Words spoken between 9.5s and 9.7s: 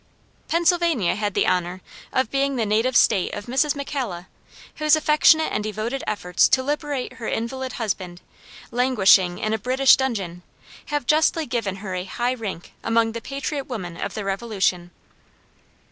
a